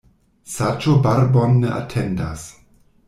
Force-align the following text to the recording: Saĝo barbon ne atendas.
Saĝo 0.53 0.95
barbon 1.03 1.53
ne 1.67 1.71
atendas. 1.75 2.51